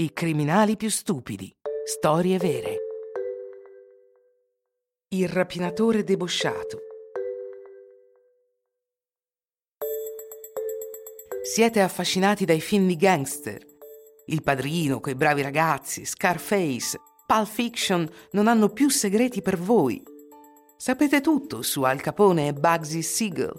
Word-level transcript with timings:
I 0.00 0.14
criminali 0.14 0.78
più 0.78 0.88
stupidi. 0.88 1.54
Storie 1.84 2.38
vere. 2.38 2.76
Il 5.08 5.28
rapinatore 5.28 6.04
debosciato. 6.04 6.78
Siete 11.42 11.82
affascinati 11.82 12.46
dai 12.46 12.62
film 12.62 12.86
di 12.86 12.96
gangster. 12.96 13.62
Il 14.28 14.42
padrino, 14.42 15.00
quei 15.00 15.14
bravi 15.14 15.42
ragazzi, 15.42 16.06
Scarface, 16.06 16.98
Pulp 17.26 17.46
Fiction 17.46 18.10
non 18.30 18.48
hanno 18.48 18.70
più 18.70 18.88
segreti 18.88 19.42
per 19.42 19.58
voi. 19.58 20.02
Sapete 20.78 21.20
tutto 21.20 21.60
su 21.60 21.82
Al 21.82 22.00
Capone 22.00 22.46
e 22.48 22.54
Bugsy 22.54 23.02
Siegel. 23.02 23.52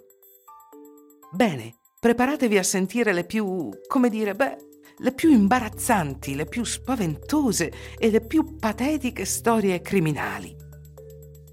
Bene, 1.34 1.76
preparatevi 2.00 2.58
a 2.58 2.64
sentire 2.64 3.14
le 3.14 3.26
più, 3.26 3.70
come 3.88 4.10
dire, 4.10 4.34
beh, 4.34 4.70
le 5.02 5.14
più 5.14 5.32
imbarazzanti, 5.32 6.36
le 6.36 6.46
più 6.46 6.64
spaventose 6.64 7.72
e 7.98 8.12
le 8.12 8.22
più 8.22 8.58
patetiche 8.58 9.26
storie 9.26 9.82
criminali. 9.82 10.56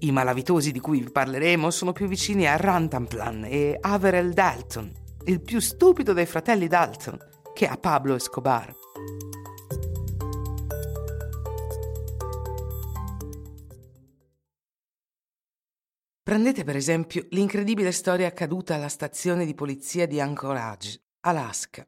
I 0.01 0.11
malavitosi 0.11 0.71
di 0.71 0.79
cui 0.79 1.01
vi 1.01 1.11
parleremo 1.11 1.71
sono 1.71 1.91
più 1.91 2.07
vicini 2.07 2.47
a 2.47 2.55
Rantanplan 2.55 3.45
e 3.45 3.77
Averell 3.81 4.31
Dalton, 4.33 4.91
il 5.25 5.41
più 5.41 5.59
stupido 5.59 6.13
dei 6.13 6.27
fratelli 6.27 6.67
Dalton, 6.67 7.17
che 7.53 7.67
a 7.67 7.75
Pablo 7.77 8.15
Escobar. 8.15 8.75
Prendete 16.21 16.63
per 16.63 16.75
esempio 16.75 17.25
l'incredibile 17.31 17.91
storia 17.91 18.27
accaduta 18.27 18.75
alla 18.75 18.87
stazione 18.87 19.47
di 19.47 19.55
polizia 19.55 20.05
di 20.05 20.21
Anchorage, 20.21 21.01
Alaska. 21.21 21.85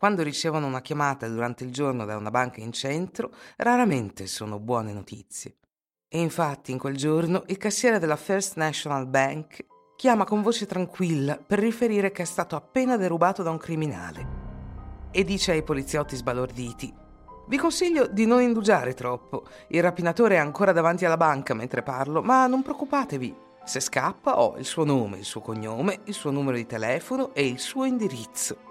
Quando 0.00 0.22
ricevono 0.22 0.66
una 0.66 0.80
chiamata 0.80 1.28
durante 1.28 1.62
il 1.62 1.72
giorno 1.72 2.06
da 2.06 2.16
una 2.16 2.30
banca 2.30 2.62
in 2.62 2.72
centro, 2.72 3.32
raramente 3.56 4.26
sono 4.26 4.58
buone 4.58 4.94
notizie. 4.94 5.58
E 6.08 6.18
infatti 6.18 6.72
in 6.72 6.78
quel 6.78 6.96
giorno 6.96 7.42
il 7.48 7.58
cassiere 7.58 7.98
della 7.98 8.16
First 8.16 8.56
National 8.56 9.06
Bank 9.06 9.62
chiama 9.96 10.24
con 10.24 10.40
voce 10.40 10.64
tranquilla 10.64 11.36
per 11.36 11.58
riferire 11.58 12.12
che 12.12 12.22
è 12.22 12.24
stato 12.24 12.56
appena 12.56 12.96
derubato 12.96 13.42
da 13.42 13.50
un 13.50 13.58
criminale. 13.58 15.08
E 15.10 15.22
dice 15.22 15.52
ai 15.52 15.62
poliziotti 15.62 16.16
sbalorditi: 16.16 16.90
Vi 17.48 17.58
consiglio 17.58 18.06
di 18.06 18.24
non 18.24 18.40
indugiare 18.40 18.94
troppo. 18.94 19.44
Il 19.68 19.82
rapinatore 19.82 20.36
è 20.36 20.38
ancora 20.38 20.72
davanti 20.72 21.04
alla 21.04 21.18
banca 21.18 21.52
mentre 21.52 21.82
parlo, 21.82 22.22
ma 22.22 22.46
non 22.46 22.62
preoccupatevi. 22.62 23.36
Se 23.66 23.80
scappa 23.80 24.40
ho 24.40 24.56
il 24.56 24.64
suo 24.64 24.84
nome, 24.84 25.18
il 25.18 25.26
suo 25.26 25.42
cognome, 25.42 26.00
il 26.04 26.14
suo 26.14 26.30
numero 26.30 26.56
di 26.56 26.64
telefono 26.64 27.34
e 27.34 27.46
il 27.46 27.58
suo 27.58 27.84
indirizzo. 27.84 28.69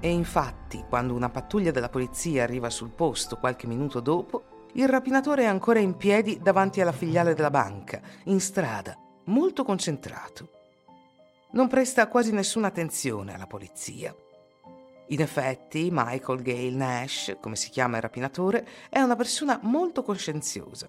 E 0.00 0.10
infatti, 0.10 0.84
quando 0.88 1.14
una 1.14 1.28
pattuglia 1.28 1.72
della 1.72 1.88
polizia 1.88 2.44
arriva 2.44 2.70
sul 2.70 2.90
posto 2.90 3.36
qualche 3.36 3.66
minuto 3.66 3.98
dopo, 3.98 4.68
il 4.74 4.88
rapinatore 4.88 5.42
è 5.42 5.46
ancora 5.46 5.80
in 5.80 5.96
piedi 5.96 6.38
davanti 6.40 6.80
alla 6.80 6.92
filiale 6.92 7.34
della 7.34 7.50
banca, 7.50 8.00
in 8.24 8.40
strada, 8.40 8.96
molto 9.24 9.64
concentrato. 9.64 10.50
Non 11.50 11.66
presta 11.66 12.06
quasi 12.06 12.32
nessuna 12.32 12.68
attenzione 12.68 13.34
alla 13.34 13.46
polizia. 13.46 14.14
In 15.08 15.20
effetti, 15.20 15.88
Michael 15.90 16.42
Gale 16.42 16.70
Nash, 16.70 17.36
come 17.40 17.56
si 17.56 17.70
chiama 17.70 17.96
il 17.96 18.02
rapinatore, 18.02 18.68
è 18.90 19.00
una 19.00 19.16
persona 19.16 19.58
molto 19.62 20.02
coscienziosa. 20.02 20.88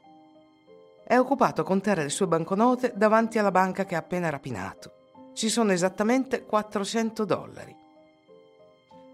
È 1.04 1.18
occupato 1.18 1.62
a 1.62 1.64
contare 1.64 2.04
le 2.04 2.10
sue 2.10 2.28
banconote 2.28 2.94
davanti 2.96 3.40
alla 3.40 3.50
banca 3.50 3.86
che 3.86 3.96
ha 3.96 4.00
appena 4.00 4.30
rapinato. 4.30 4.92
Ci 5.34 5.50
sono 5.50 5.72
esattamente 5.72 6.46
400 6.46 7.26
dollari. 7.26 7.79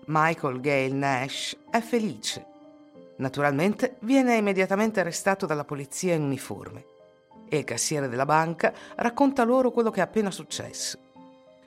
Michael 0.08 0.60
Gale 0.60 0.90
Nash 0.90 1.58
è 1.72 1.80
felice. 1.80 2.46
Naturalmente 3.18 3.96
viene 4.02 4.36
immediatamente 4.36 5.00
arrestato 5.00 5.48
dalla 5.48 5.64
polizia 5.64 6.14
in 6.14 6.22
uniforme 6.22 6.86
e 7.50 7.58
il 7.58 7.64
cassiere 7.64 8.08
della 8.08 8.26
banca 8.26 8.72
racconta 8.98 9.44
loro 9.44 9.72
quello 9.72 9.90
che 9.90 10.02
è 10.02 10.04
appena 10.04 10.30
successo. 10.30 11.00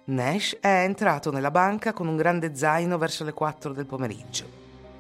Nash 0.05 0.57
è 0.61 0.85
entrato 0.85 1.33
nella 1.33 1.51
banca 1.51 1.93
con 1.93 2.07
un 2.07 2.17
grande 2.17 2.55
zaino 2.55 2.97
verso 2.97 3.25
le 3.25 3.33
4 3.33 3.73
del 3.73 3.87
pomeriggio. 3.87 4.45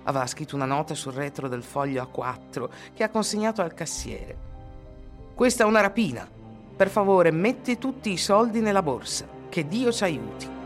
Aveva 0.04 0.26
scritto 0.26 0.56
una 0.56 0.64
nota 0.64 0.94
sul 0.94 1.12
retro 1.12 1.46
del 1.48 1.62
foglio 1.62 2.10
A4 2.12 2.68
che 2.92 3.04
ha 3.04 3.08
consegnato 3.08 3.62
al 3.62 3.74
cassiere. 3.74 4.36
Questa 5.34 5.62
è 5.62 5.66
una 5.66 5.80
rapina. 5.80 6.28
Per 6.76 6.88
favore, 6.88 7.30
metti 7.30 7.78
tutti 7.78 8.10
i 8.10 8.16
soldi 8.16 8.60
nella 8.60 8.82
borsa. 8.82 9.26
Che 9.48 9.68
Dio 9.68 9.92
ci 9.92 10.04
aiuti. 10.04 10.57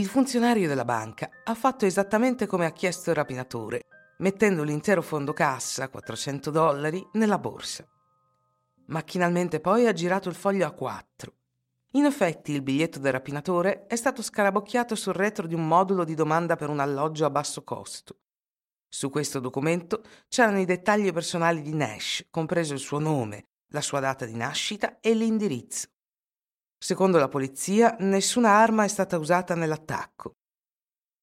Il 0.00 0.06
funzionario 0.06 0.66
della 0.66 0.86
banca 0.86 1.28
ha 1.44 1.54
fatto 1.54 1.84
esattamente 1.84 2.46
come 2.46 2.64
ha 2.64 2.72
chiesto 2.72 3.10
il 3.10 3.16
rapinatore 3.16 3.84
mettendo 4.20 4.62
l'intero 4.62 5.02
fondo 5.02 5.34
cassa, 5.34 5.90
400 5.90 6.50
dollari, 6.50 7.06
nella 7.12 7.38
borsa. 7.38 7.86
Macchinalmente 8.86 9.60
poi 9.60 9.86
ha 9.86 9.92
girato 9.92 10.30
il 10.30 10.34
foglio 10.34 10.66
a 10.66 10.70
4. 10.70 11.34
In 11.92 12.06
effetti 12.06 12.52
il 12.52 12.62
biglietto 12.62 12.98
del 12.98 13.12
rapinatore 13.12 13.84
è 13.88 13.96
stato 13.96 14.22
scarabocchiato 14.22 14.94
sul 14.94 15.12
retro 15.12 15.46
di 15.46 15.54
un 15.54 15.68
modulo 15.68 16.04
di 16.04 16.14
domanda 16.14 16.56
per 16.56 16.70
un 16.70 16.80
alloggio 16.80 17.26
a 17.26 17.30
basso 17.30 17.62
costo. 17.62 18.20
Su 18.88 19.10
questo 19.10 19.38
documento 19.38 20.02
c'erano 20.28 20.60
i 20.60 20.64
dettagli 20.64 21.12
personali 21.12 21.60
di 21.60 21.74
Nash, 21.74 22.26
compreso 22.30 22.72
il 22.72 22.80
suo 22.80 22.98
nome, 22.98 23.48
la 23.72 23.82
sua 23.82 24.00
data 24.00 24.24
di 24.24 24.34
nascita 24.34 24.98
e 25.00 25.12
l'indirizzo. 25.12 25.88
Secondo 26.82 27.18
la 27.18 27.28
polizia, 27.28 27.94
nessuna 27.98 28.52
arma 28.52 28.84
è 28.84 28.88
stata 28.88 29.18
usata 29.18 29.54
nell'attacco. 29.54 30.32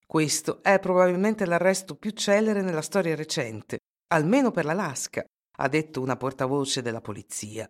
Questo 0.05 0.61
è 0.61 0.79
probabilmente 0.79 1.47
l'arresto 1.47 1.95
più 1.95 2.11
celere 2.11 2.61
nella 2.61 2.83
storia 2.83 3.15
recente, 3.15 3.79
almeno 4.13 4.51
per 4.51 4.65
l'Alaska, 4.65 5.25
ha 5.59 5.67
detto 5.67 5.99
una 5.99 6.15
portavoce 6.15 6.83
della 6.83 7.01
polizia. 7.01 7.67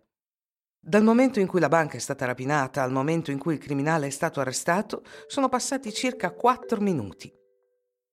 Dal 0.77 1.01
momento 1.01 1.39
in 1.39 1.47
cui 1.47 1.61
la 1.61 1.69
banca 1.69 1.95
è 1.95 1.99
stata 2.01 2.25
rapinata 2.25 2.83
al 2.83 2.91
momento 2.91 3.31
in 3.31 3.39
cui 3.39 3.53
il 3.53 3.59
criminale 3.59 4.07
è 4.07 4.11
stato 4.11 4.41
arrestato 4.41 5.03
sono 5.25 5.47
passati 5.47 5.93
circa 5.93 6.33
quattro 6.33 6.81
minuti. 6.81 7.33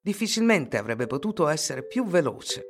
Difficilmente 0.01 0.79
avrebbe 0.79 1.09
potuto 1.09 1.49
essere 1.49 1.85
più 1.85 2.05
veloce. 2.05 2.63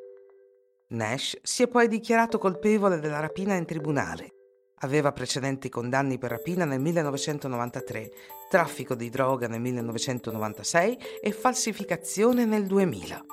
Nash 0.88 1.38
si 1.42 1.64
è 1.64 1.68
poi 1.68 1.86
dichiarato 1.86 2.38
colpevole 2.38 2.98
della 2.98 3.20
rapina 3.20 3.56
in 3.56 3.66
tribunale 3.66 4.43
Aveva 4.80 5.12
precedenti 5.12 5.68
condanni 5.68 6.18
per 6.18 6.30
rapina 6.30 6.64
nel 6.64 6.80
1993, 6.80 8.10
traffico 8.50 8.94
di 8.94 9.08
droga 9.08 9.46
nel 9.46 9.60
1996 9.60 10.98
e 11.22 11.32
falsificazione 11.32 12.44
nel 12.44 12.66
2000. 12.66 13.24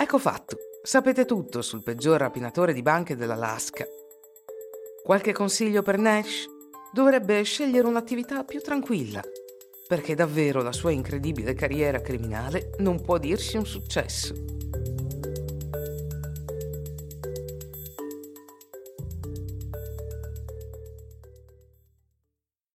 Ecco 0.00 0.18
fatto, 0.18 0.56
sapete 0.82 1.24
tutto 1.24 1.62
sul 1.62 1.82
peggior 1.82 2.18
rapinatore 2.18 2.72
di 2.72 2.82
banche 2.82 3.16
dell'Alaska. 3.16 3.86
Qualche 5.02 5.32
consiglio 5.32 5.82
per 5.82 5.98
Nash? 5.98 6.46
Dovrebbe 6.92 7.42
scegliere 7.42 7.86
un'attività 7.86 8.44
più 8.44 8.60
tranquilla, 8.60 9.22
perché 9.86 10.14
davvero 10.14 10.62
la 10.62 10.72
sua 10.72 10.90
incredibile 10.90 11.54
carriera 11.54 12.00
criminale 12.00 12.72
non 12.78 13.00
può 13.00 13.18
dirsi 13.18 13.56
un 13.56 13.66
successo. 13.66 14.34